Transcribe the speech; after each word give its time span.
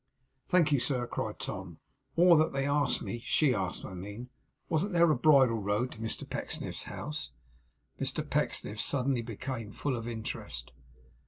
'Thank 0.47 0.71
you, 0.71 0.79
sir,' 0.79 1.05
cried 1.05 1.37
Tom. 1.37 1.77
'On 2.15 2.39
that 2.39 2.53
they 2.53 2.65
asked 2.65 3.03
me 3.03 3.19
she 3.19 3.53
asked, 3.53 3.85
I 3.85 3.93
mean 3.93 4.29
"Wasn't 4.67 4.93
there 4.93 5.11
a 5.11 5.15
bridle 5.15 5.59
road 5.61 5.91
to 5.91 5.99
Mr 5.99 6.27
Pecksniff's 6.27 6.85
house?"' 6.89 7.29
Mr 7.99 8.27
Pecksniff 8.27 8.81
suddenly 8.81 9.21
became 9.21 9.71
full 9.71 9.95
of 9.95 10.07
interest. 10.07 10.71